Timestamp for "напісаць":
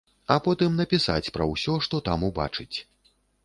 0.83-1.31